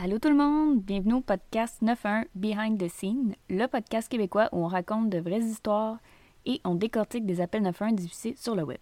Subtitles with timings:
[0.00, 4.64] Allô tout le monde, bienvenue au podcast 9.1 Behind the Scene, le podcast québécois où
[4.64, 5.98] on raconte de vraies histoires
[6.46, 8.78] et on décortique des appels 9.1 diffusés sur le web.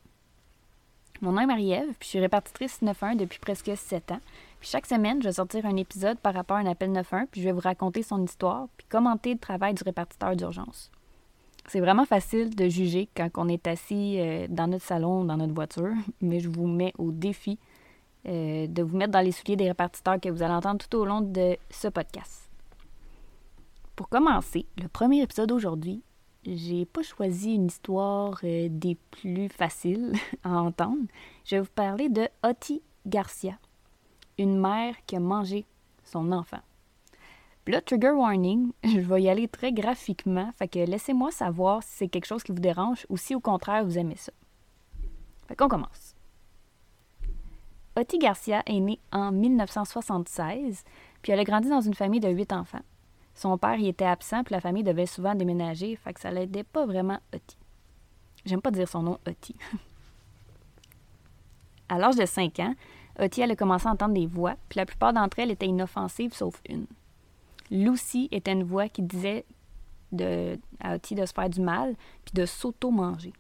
[1.23, 4.21] Mon nom est Marie-Ève, puis je suis répartitrice 9.1 depuis presque 7 ans.
[4.61, 7.41] Puis chaque semaine, je vais sortir un épisode par rapport à un appel 9.1, puis
[7.41, 10.91] je vais vous raconter son histoire, puis commenter le travail du répartiteur d'urgence.
[11.67, 15.55] C'est vraiment facile de juger quand on est assis euh, dans notre salon, dans notre
[15.55, 17.59] voiture, mais je vous mets au défi
[18.29, 21.05] euh, de vous mettre dans les souliers des répartiteurs que vous allez entendre tout au
[21.05, 22.51] long de ce podcast.
[23.95, 26.03] Pour commencer, le premier épisode d'aujourd'hui,
[26.45, 30.13] j'ai pas choisi une histoire euh, des plus faciles
[30.45, 31.07] à entendre.
[31.45, 33.59] Je vais vous parler de Oti Garcia,
[34.39, 35.65] une mère qui a mangé
[36.05, 36.61] son enfant.
[37.69, 42.09] Là, trigger warning, je vais y aller très graphiquement, fait que laissez-moi savoir si c'est
[42.09, 44.33] quelque chose qui vous dérange ou si au contraire vous aimez ça.
[45.47, 46.16] Fait qu'on commence.
[47.99, 50.85] Oti Garcia est née en 1976,
[51.23, 52.83] puis elle a grandi dans une famille de huit enfants.
[53.35, 56.65] Son père y était absent, puis la famille devait souvent déménager, fait que ça l'aidait
[56.65, 57.57] pas vraiment Oti.
[58.45, 59.57] J'aime pas dire son nom Oti.
[61.89, 62.75] à l'âge de 5 ans,
[63.19, 66.61] Oti elle a à entendre des voix, puis la plupart d'entre elles étaient inoffensives sauf
[66.69, 66.87] une.
[67.71, 69.47] Lucy était une voix qui disait
[70.81, 73.33] à Oti de se faire du mal, puis de s'auto-manger.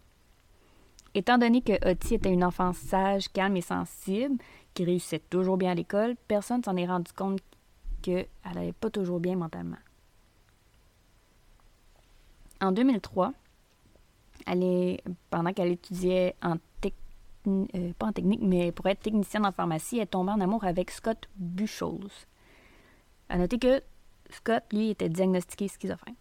[1.17, 4.36] Étant donné que Oti était une enfant sage, calme et sensible,
[4.75, 7.41] qui réussissait toujours bien à l'école, personne s'en est rendu compte
[8.03, 9.78] qu'elle n'allait pas toujours bien mentalement.
[12.61, 13.33] En 2003,
[14.46, 16.57] elle est, pendant qu'elle étudiait en
[17.48, 20.90] euh, pas en technique, mais pour être technicienne en pharmacie, elle tombée en amour avec
[20.90, 22.27] Scott Buchholz.
[23.30, 23.80] À noter que
[24.29, 26.17] Scott, lui, était diagnostiqué schizophrène.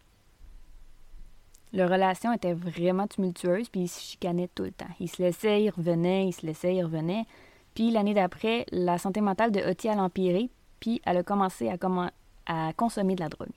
[1.75, 4.87] Leur relation était vraiment tumultueuse, puis ils se chicanaient tout le temps.
[5.01, 7.25] Ils se laissaient, ils revenaient, ils se laissaient, ils revenaient.
[7.73, 10.49] Puis l'année d'après, la santé mentale de Oti a empiré,
[10.79, 13.51] puis elle a commencé à, consommer de la drogue.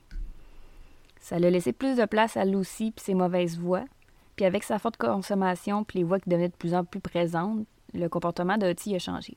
[1.21, 3.84] Ça l'a laissé plus de place à Lucy puis ses mauvaises voix.
[4.35, 7.67] Puis avec sa forte consommation puis les voix qui devenaient de plus en plus présentes,
[7.95, 9.37] le comportement de Oti a changé.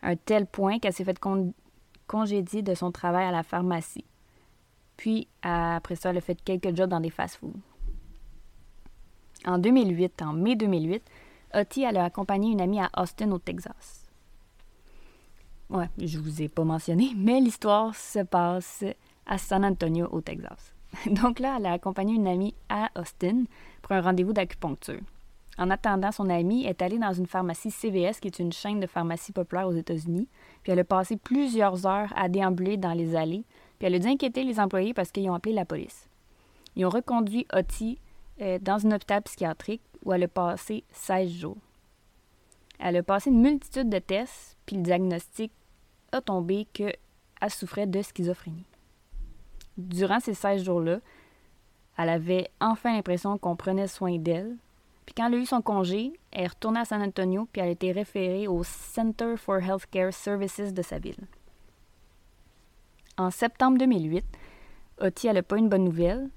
[0.00, 1.20] Un tel point qu'elle s'est fait
[2.06, 4.04] congédier de son travail à la pharmacie.
[4.96, 7.58] Puis après ça, elle a fait quelques jobs dans des fast-foods.
[9.46, 11.02] En 2008, en mai 2008,
[11.54, 14.06] Oti a accompagné une amie à Austin, au Texas.
[15.68, 18.84] Ouais, je vous ai pas mentionné, mais l'histoire se passe
[19.26, 20.74] à San Antonio, au Texas.
[21.06, 23.44] Donc là, elle a accompagné une amie à Austin
[23.80, 25.00] pour un rendez-vous d'acupuncture.
[25.58, 28.86] En attendant, son amie est allée dans une pharmacie CVS, qui est une chaîne de
[28.86, 30.28] pharmacie populaire aux États-Unis,
[30.62, 33.44] puis elle a passé plusieurs heures à déambuler dans les allées,
[33.78, 36.08] puis elle a dû inquiéter les employés parce qu'ils ont appelé la police.
[36.74, 37.98] Ils ont reconduit Oti
[38.40, 41.58] euh, dans un hôpital psychiatrique où elle a passé 16 jours.
[42.78, 45.52] Elle a passé une multitude de tests, puis le diagnostic
[46.10, 46.96] a tombé qu'elle
[47.48, 48.66] souffrait de schizophrénie.
[49.76, 50.98] Durant ces 16 jours-là,
[51.98, 54.56] elle avait enfin l'impression qu'on prenait soin d'elle.
[55.06, 57.68] Puis quand elle a eu son congé, elle est retournée à San Antonio, puis elle
[57.68, 61.26] a été référée au Center for Healthcare Services de sa ville.
[63.18, 64.24] En septembre 2008,
[65.00, 66.30] Oti n'a pas une bonne nouvelle.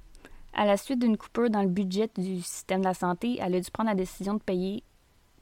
[0.55, 3.59] À la suite d'une coupure dans le budget du système de la santé, elle a
[3.59, 4.83] dû prendre la décision de payer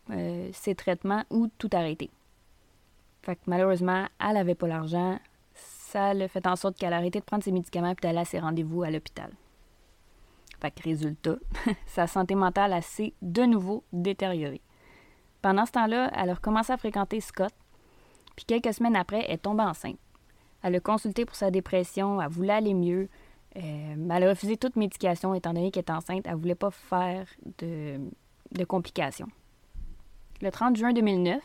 [0.09, 2.09] euh, ses traitements ou tout arrêter.
[3.21, 5.19] Fait malheureusement, elle n'avait pas l'argent.
[5.53, 8.25] Ça a fait en sorte qu'elle a arrêté de prendre ses médicaments et d'aller à
[8.25, 9.31] ses rendez-vous à l'hôpital.
[10.59, 11.35] Fait que résultat,
[11.85, 14.61] sa santé mentale s'est de nouveau détériorée.
[15.43, 17.53] Pendant ce temps-là, elle a recommencé à fréquenter Scott,
[18.35, 19.99] puis quelques semaines après, elle est enceinte.
[20.63, 23.09] Elle a consulté pour sa dépression, elle voulait aller mieux,
[23.55, 26.23] elle a refusé toute médication étant donné qu'elle est enceinte.
[26.25, 27.27] Elle ne voulait pas faire
[27.59, 27.99] de,
[28.51, 29.27] de, complications.
[30.41, 31.41] Le 30 juin 2009,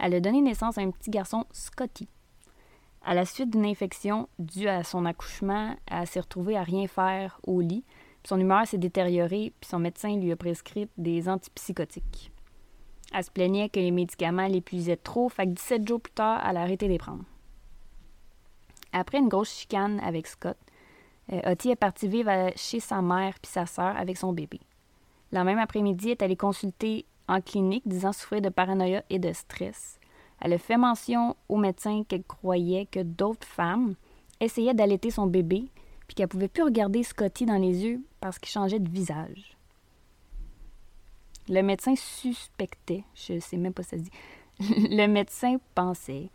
[0.00, 2.08] elle a donné naissance à un petit garçon, Scotty.
[3.04, 7.40] À la suite d'une infection due à son accouchement, elle s'est retrouvée à rien faire
[7.46, 7.84] au lit.
[8.24, 12.30] Son humeur s'est détériorée, puis son médecin lui a prescrit des antipsychotiques.
[13.12, 16.56] Elle se plaignait que les médicaments l'épuisaient trop, fait que 17 jours plus tard, elle
[16.56, 17.24] a arrêté de les prendre.
[18.92, 20.56] Après une grosse chicane avec Scott,
[21.32, 24.60] euh, Oti est partie vivre chez sa mère puis sa sœur avec son bébé.
[25.30, 29.32] La même après-midi, elle est allée consulter en clinique disant souffrir de paranoïa et de
[29.32, 29.98] stress.
[30.40, 33.94] Elle a fait mention au médecin qu'elle croyait que d'autres femmes
[34.40, 35.68] essayaient d'allaiter son bébé
[36.06, 39.56] puis qu'elle pouvait plus regarder Scotty dans les yeux parce qu'il changeait de visage.
[41.48, 44.10] Le médecin suspectait, je sais même pas ça se dit,
[44.60, 46.28] le médecin pensait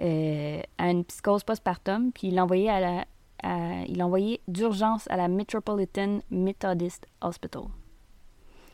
[0.00, 3.04] euh, à une psychose postpartum, puis il l'envoyait à la,
[3.44, 7.64] il a envoyé d'urgence à la Metropolitan Methodist Hospital.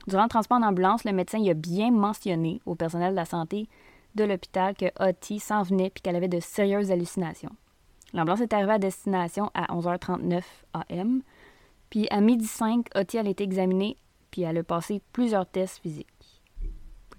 [0.06, 3.25] Durant le transport en ambulance, le médecin y a bien mentionné au personnel de la
[3.25, 3.69] santé
[4.14, 7.55] de l'hôpital que Oti s'en venait puis qu'elle avait de sérieuses hallucinations.
[8.12, 10.43] L'ambulance est arrivée à destination à 11h39
[10.75, 11.23] am.
[11.88, 13.97] Puis à midi 5, Otti a été examinée
[14.31, 16.08] puis elle a passé plusieurs tests physiques.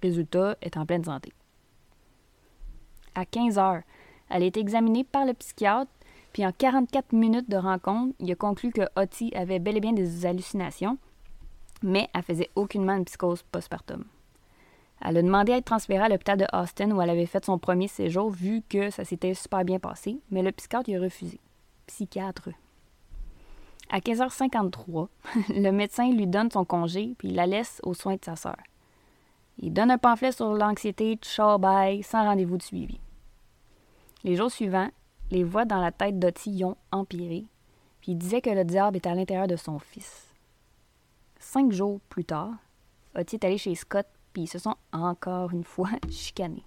[0.02, 1.32] Résultat, est en pleine santé.
[3.16, 3.84] À 15 h
[4.30, 5.92] elle a été examinée par le psychiatre,
[6.34, 9.94] puis en 44 minutes de rencontre, il a conclu que Otti avait bel et bien
[9.94, 10.98] des hallucinations,
[11.84, 14.04] mais elle faisait aucunement une psychose postpartum.
[15.06, 17.60] Elle a demandé à être transférée à l'hôpital de Austin où elle avait fait son
[17.60, 21.40] premier séjour, vu que ça s'était super bien passé, mais le psychiatre y a refusé.
[21.86, 22.50] Psychiatre.
[23.90, 25.08] À 15h53,
[25.50, 28.58] le médecin lui donne son congé puis il la laisse aux soins de sa sœur.
[29.60, 33.00] Il donne un pamphlet sur l'anxiété, ciao bye, sans rendez-vous de suivi.
[34.24, 34.90] Les jours suivants,
[35.34, 37.46] les voix dans la tête d'Ottie ont empiré,
[38.02, 40.28] puis disait que le diable était à l'intérieur de son fils.
[41.40, 42.54] Cinq jours plus tard,
[43.16, 46.64] Ottie est allé chez Scott, puis ils se sont encore une fois chicanés.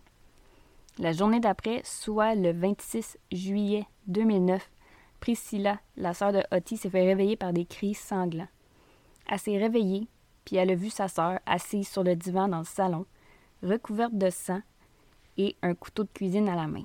[0.99, 4.69] La journée d'après, soit le 26 juillet 2009,
[5.21, 8.49] Priscilla, la sœur de Ottie, s'est fait réveiller par des cris sanglants.
[9.31, 10.09] Elle s'est réveillée,
[10.45, 13.07] puis elle a vu sa sœur assise sur le divan dans le salon,
[13.63, 14.61] recouverte de sang
[15.39, 16.85] et un couteau de cuisine à la main.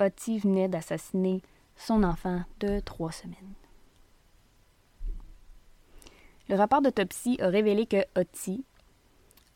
[0.00, 1.42] Ottie venait d'assassiner
[1.76, 3.54] son enfant de trois semaines.
[6.48, 8.64] Le rapport d'autopsie a révélé que Ottie,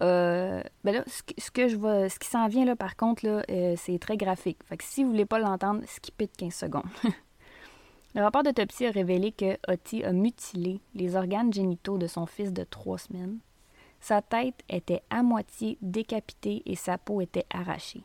[0.02, 3.42] euh, ben là, ce que, je vois, ce qui s'en vient là, par contre, là,
[3.50, 4.58] euh, c'est très graphique.
[4.68, 6.82] Que si vous voulez pas l'entendre, skippez de 15 secondes.
[8.14, 12.52] Le rapport d'autopsie a révélé que Otti a mutilé les organes génitaux de son fils
[12.52, 13.38] de trois semaines.
[14.00, 18.02] Sa tête était à moitié décapitée et sa peau était arrachée.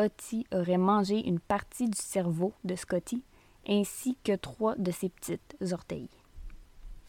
[0.00, 3.22] Otti aurait mangé une partie du cerveau de Scotty
[3.68, 6.08] ainsi que trois de ses petites orteils.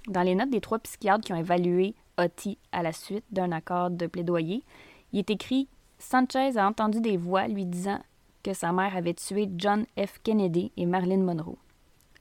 [0.09, 3.91] Dans les notes des trois psychiatres qui ont évalué Otti à la suite d'un accord
[3.91, 4.65] de plaidoyer,
[5.13, 8.01] il est écrit Sanchez a entendu des voix lui disant
[8.43, 10.19] que sa mère avait tué John F.
[10.21, 11.57] Kennedy et Marilyn Monroe.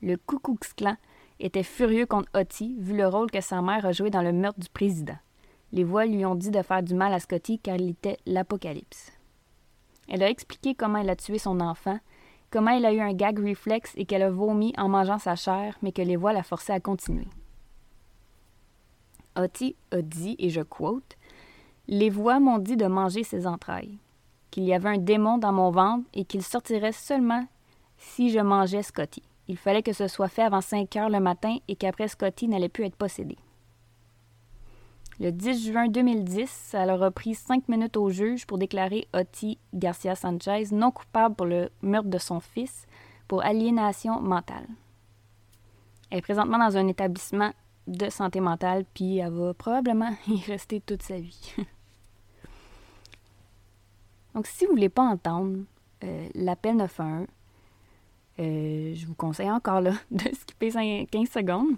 [0.03, 0.37] Le Ku
[0.77, 0.97] Klan
[1.41, 4.61] était furieux contre Otti vu le rôle que sa mère a joué dans le meurtre
[4.61, 5.19] du président.
[5.73, 9.11] Les voix lui ont dit de faire du mal à Scotty car il était l'apocalypse.
[10.11, 11.99] Elle a expliqué comment elle a tué son enfant,
[12.51, 15.79] comment elle a eu un gag reflex et qu'elle a vomi en mangeant sa chair,
[15.83, 17.29] mais que les voix la forçaient à continuer.
[19.37, 21.17] Otti a dit, et je quote,
[21.87, 23.99] Les voix m'ont dit de manger ses entrailles,
[24.51, 27.47] qu'il y avait un démon dans mon ventre et qu'il sortirait seulement
[27.97, 29.23] si je mangeais Scotty.
[29.47, 32.69] Il fallait que ce soit fait avant 5 heures le matin et qu'après Scotty n'allait
[32.69, 33.37] plus être possédé.
[35.21, 40.15] Le 10 juin 2010, elle a pris cinq minutes au juge pour déclarer Otti Garcia
[40.15, 42.87] Sanchez non coupable pour le meurtre de son fils
[43.29, 44.67] pour aliénation mentale.
[46.09, 47.53] Elle est présentement dans un établissement
[47.87, 51.55] de santé mentale, puis elle va probablement y rester toute sa vie.
[54.35, 55.59] Donc, si vous ne voulez pas entendre
[56.03, 57.27] euh, l'appel 911,
[58.39, 60.71] euh, je vous conseille encore là de skipper
[61.11, 61.77] 15 secondes.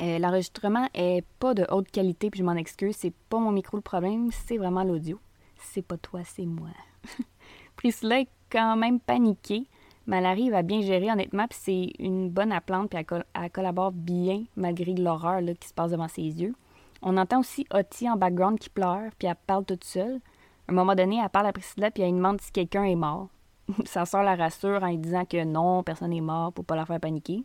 [0.00, 2.96] Euh, l'enregistrement est pas de haute qualité, puis je m'en excuse.
[2.96, 5.20] C'est pas mon micro le problème, c'est vraiment l'audio.
[5.56, 6.68] C'est pas toi, c'est moi.
[7.76, 9.68] Priscilla est quand même paniquée
[10.06, 13.92] mais elle arrive à bien gérer, honnêtement, puis c'est une bonne applante, puis elle, collabore
[13.92, 16.54] bien malgré l'horreur qui se passe devant ses yeux.
[17.02, 20.20] On entend aussi Otti en background qui pleure, puis elle parle toute seule.
[20.68, 23.28] À un moment donné, elle parle à Priscilla, puis elle demande si quelqu'un est mort.
[23.84, 26.86] Sa soeur la rassure en lui disant que non, personne n'est mort pour pas la
[26.86, 27.44] faire paniquer.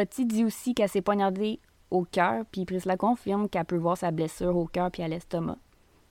[0.00, 4.10] Otti dit aussi qu'elle s'est poignardée au cœur, puis Priscilla confirme qu'elle peut voir sa
[4.10, 5.58] blessure au cœur puis à l'estomac.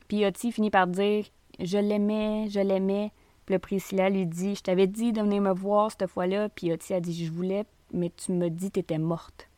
[0.07, 1.25] Puis Otti finit par dire
[1.59, 3.11] Je l'aimais, je l'aimais,
[3.45, 6.49] puis le Priscilla lui dit Je t'avais dit de venir me voir cette fois-là.
[6.49, 9.49] Puis Otis a dit Je voulais, mais tu me dis que tu étais morte.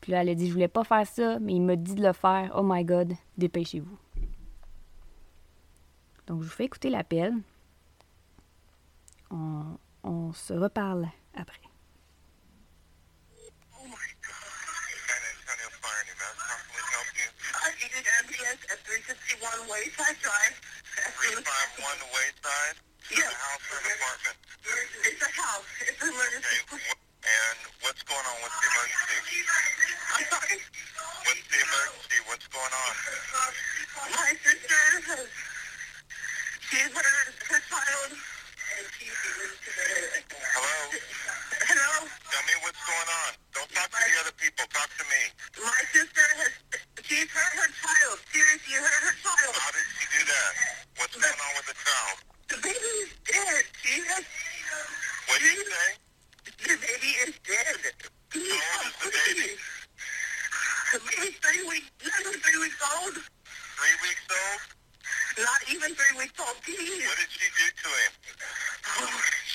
[0.00, 2.02] Puis là, elle a dit Je voulais pas faire ça, mais il m'a dit de
[2.06, 2.52] le faire.
[2.56, 3.98] Oh my God, dépêchez-vous.
[6.26, 7.34] Donc, je vous fais écouter l'appel.
[10.02, 11.69] On se reparle après.
[21.30, 22.76] 351 Wayside?
[23.14, 23.22] Yeah.
[23.22, 24.38] a house or an apartment?
[25.06, 25.70] It's a house.
[25.86, 26.58] It's an emergency.
[26.74, 26.90] Okay.
[26.90, 28.34] And what's going on?
[28.42, 29.38] What's the emergency?
[30.10, 30.58] I'm sorry?
[30.58, 32.18] What's the emergency?
[32.26, 32.92] What's going on?
[34.10, 35.49] My sister has...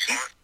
[0.05, 0.34] smart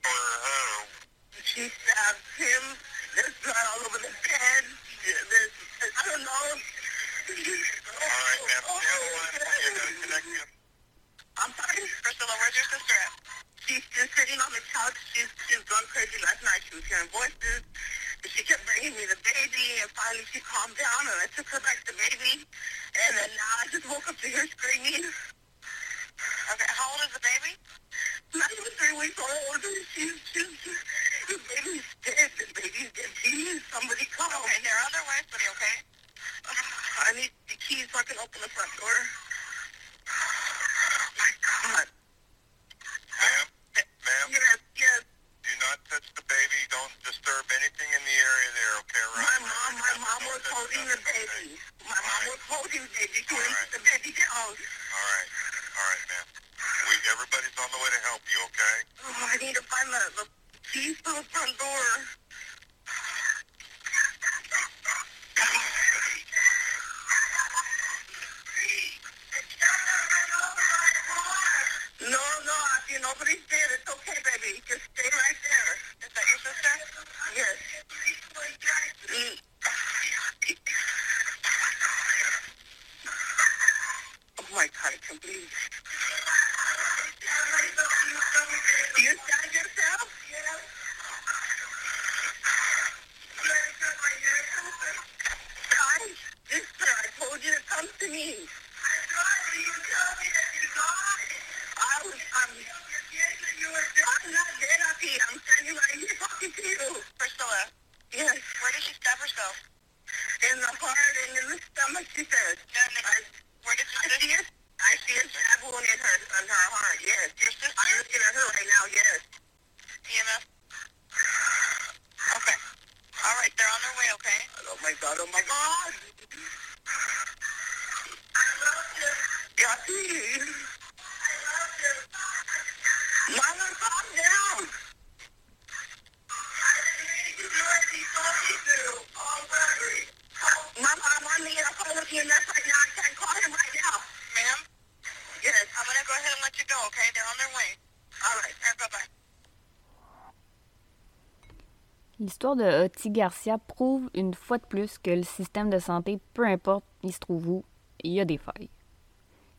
[152.42, 156.44] L'histoire de Oti Garcia prouve une fois de plus que le système de santé, peu
[156.44, 157.64] importe il se trouve où,
[158.04, 158.72] il y a des failles.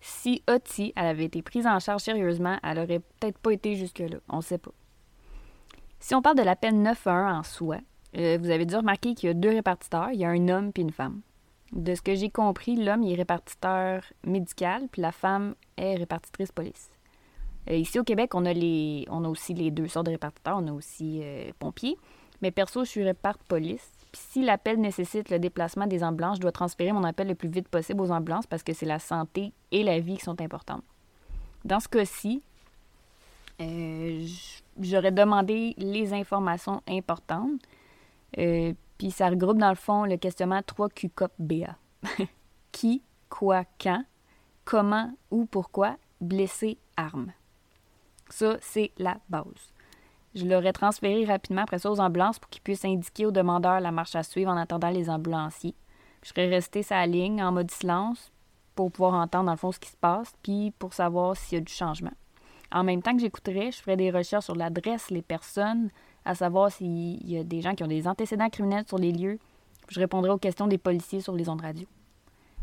[0.01, 4.19] Si Oti avait été prise en charge sérieusement, elle aurait peut-être pas été jusque-là.
[4.29, 4.73] On ne sait pas.
[6.01, 7.77] Si on parle de l'appel 911 en soi,
[8.17, 10.11] euh, vous avez dû remarquer qu'il y a deux répartiteurs.
[10.13, 11.21] Il y a un homme puis une femme.
[11.71, 16.91] De ce que j'ai compris, l'homme est répartiteur médical, puis la femme est répartitrice police.
[17.71, 20.59] Euh, ici au Québec, on a, les, on a aussi les deux sortes de répartiteurs.
[20.61, 21.97] On a aussi euh, pompiers.
[22.43, 23.91] Mais perso, je suis réparte police.
[24.13, 27.49] Puis si l'appel nécessite le déplacement des ambulances, je dois transférer mon appel le plus
[27.49, 30.85] vite possible aux ambulances parce que c'est la santé et la vie qui sont importantes.
[31.65, 32.43] Dans ce cas-ci,
[33.61, 34.27] euh,
[34.81, 37.63] j'aurais demandé les informations importantes.
[38.39, 41.77] Euh, puis ça regroupe dans le fond le questionnement 3QCOP-BA.
[42.73, 44.05] Qui, quoi, quand,
[44.65, 47.33] comment, où, pourquoi, blessé, arme.
[48.29, 49.72] Ça, c'est la base.
[50.35, 53.93] Je l'aurais transféré rapidement après ça aux ambulances pour qu'ils puissent indiquer aux demandeurs la
[53.93, 55.75] marche à suivre en attendant les ambulanciers.
[56.23, 58.33] Je serais resté sa ligne en mode silence
[58.75, 61.61] pour pouvoir entendre dans le fond ce qui se passe, puis pour savoir s'il y
[61.61, 62.13] a du changement.
[62.71, 65.91] En même temps que j'écouterais, je ferais des recherches sur l'adresse, les personnes,
[66.25, 69.39] à savoir s'il y a des gens qui ont des antécédents criminels sur les lieux.
[69.89, 71.87] Je répondrai aux questions des policiers sur les ondes radio.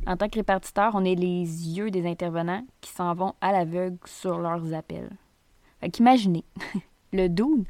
[0.07, 3.97] En tant que répartiteur, on est les yeux des intervenants qui s'en vont à l'aveugle
[4.05, 5.11] sur leurs appels.
[5.81, 6.45] Fait qu'imaginez,
[7.11, 7.65] le dude,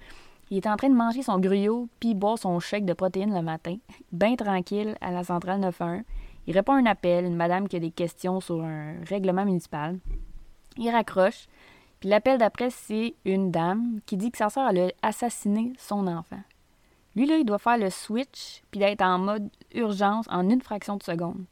[0.49, 3.41] il est en train de manger son gruyot puis boire son chèque de protéines le
[3.41, 3.77] matin,
[4.11, 6.03] bien tranquille à la centrale 91.
[6.47, 9.99] Il répond à un appel, une madame qui a des questions sur un règlement municipal.
[10.77, 11.47] Il raccroche,
[11.99, 16.41] puis l'appel d'après, c'est une dame qui dit que sa sœur a assassiné son enfant.
[17.15, 20.95] Lui, là, il doit faire le switch puis d'être en mode urgence en une fraction
[20.97, 21.45] de seconde.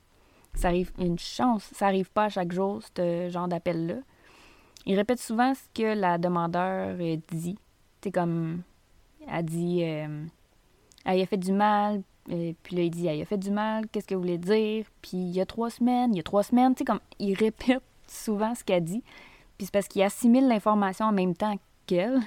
[0.54, 3.98] Ça arrive une chance, ça arrive pas à chaque jour, ce genre d'appel-là.
[4.86, 6.96] Il répète souvent ce que la demandeur
[7.32, 7.58] dit.
[8.02, 8.62] C'est comme,
[9.28, 10.24] elle dit, euh,
[11.06, 13.88] elle a fait du mal, euh, puis là, il dit, elle a fait du mal,
[13.88, 14.86] qu'est-ce que vous voulez dire?
[15.02, 17.34] Puis il y a trois semaines, il y a trois semaines, tu sais, comme, il
[17.34, 19.04] répète souvent ce qu'elle dit.
[19.58, 22.20] Puis c'est parce qu'il assimile l'information en même temps qu'elle.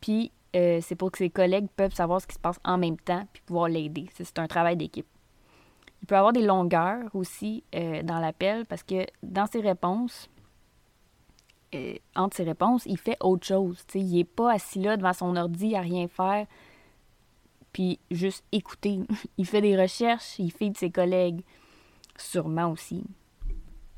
[0.00, 2.96] Puis euh, c'est pour que ses collègues peuvent savoir ce qui se passe en même
[2.96, 4.06] temps, puis pouvoir l'aider.
[4.14, 5.06] C'est un travail d'équipe.
[6.00, 10.30] Il peut avoir des longueurs aussi euh, dans l'appel parce que dans ses réponses,
[11.74, 13.84] euh, entre ses réponses, il fait autre chose.
[13.88, 16.46] sais, il n'est pas assis là devant son ordi à rien faire,
[17.72, 19.00] puis juste écouter.
[19.38, 21.42] il fait des recherches, il fait de ses collègues,
[22.16, 23.04] sûrement aussi.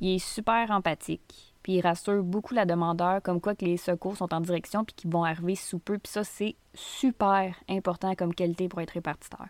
[0.00, 4.16] Il est super empathique, puis il rassure beaucoup la demandeur, comme quoi que les secours
[4.16, 8.34] sont en direction, puis qu'ils vont arriver sous peu, puis ça, c'est super important comme
[8.34, 9.46] qualité pour être répartiteur.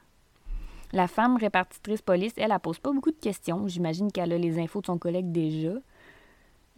[0.93, 3.69] La femme répartitrice police, elle, elle, pose pas beaucoup de questions.
[3.69, 5.75] J'imagine qu'elle a les infos de son collègue déjà.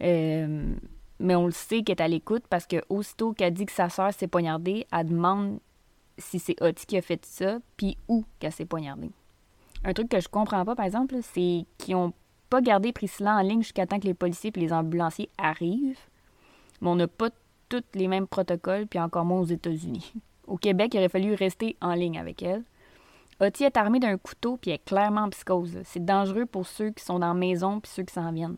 [0.03, 0.75] Euh,
[1.19, 3.89] mais on le sait qu'elle est à l'écoute parce que aussitôt qu'elle dit que sa
[3.89, 5.59] soeur s'est poignardée, elle demande
[6.17, 9.11] si c'est Oti qui a fait ça, puis où qu'elle s'est poignardée.
[9.83, 12.13] Un truc que je comprends pas, par exemple, c'est qu'ils ont
[12.49, 15.99] pas gardé Priscilla en ligne jusqu'à temps que les policiers et les ambulanciers arrivent.
[16.81, 17.29] Mais on n'a pas
[17.69, 20.13] tous les mêmes protocoles, puis encore moins aux États-Unis.
[20.47, 22.63] Au Québec, il aurait fallu rester en ligne avec elle.
[23.39, 25.79] Oti est armée d'un couteau puis est clairement en psychose.
[25.85, 28.57] C'est dangereux pour ceux qui sont dans la maison puis ceux qui s'en viennent.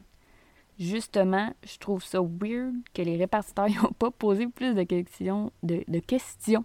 [0.77, 5.99] Justement, je trouve ça weird que les répartiteurs n'ont pas posé plus de questions, de,
[5.99, 6.63] questions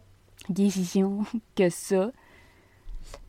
[1.57, 2.11] que ça.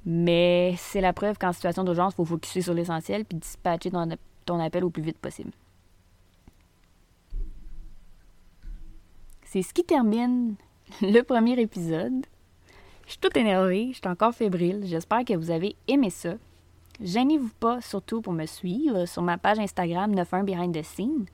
[0.06, 4.10] Mais c'est la preuve qu'en situation d'urgence, il faut focuser sur l'essentiel puis dispatcher ton,
[4.46, 5.52] ton appel au plus vite possible.
[9.44, 10.56] C'est ce qui termine
[11.02, 12.26] le premier épisode.
[13.06, 14.84] Je suis toute énervée, je suis encore fébrile.
[14.86, 16.36] J'espère que vous avez aimé ça.
[17.02, 21.26] Gênez-vous pas, surtout pour me suivre sur ma page Instagram 91 Behind the Scene.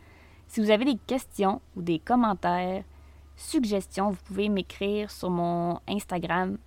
[0.48, 2.86] Si vous avez des questions ou des commentaires,
[3.36, 6.58] suggestions, vous pouvez m'écrire sur mon Instagram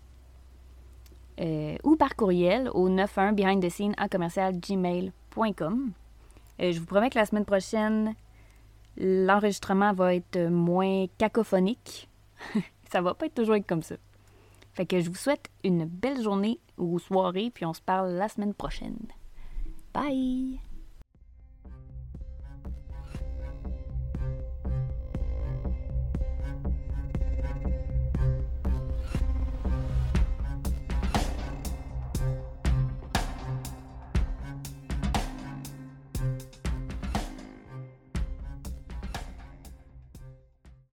[1.41, 5.93] euh, ou par courriel au 91 behind the scene à commercial gmail.com.
[6.61, 8.15] Euh, je vous promets que la semaine prochaine,
[8.99, 12.07] l'enregistrement va être moins cacophonique.
[12.93, 13.97] ça va pas être toujours comme ça.
[14.73, 18.29] Fait que je vous souhaite une belle journée ou soirée, puis on se parle la
[18.29, 18.99] semaine prochaine.
[19.93, 20.61] Bye!